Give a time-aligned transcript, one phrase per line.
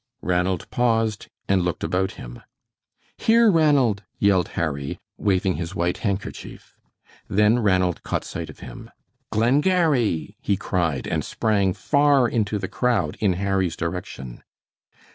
[0.23, 2.41] Ranald paused and looked about him.
[3.19, 6.75] "Here, Ranald!" yelled Harry, waving his white handkerchief.
[7.29, 8.89] Then Ranald caught sight of him.
[9.29, 14.41] "Glengarry!" he cried, and sprang far into the crowd in Harry's direction.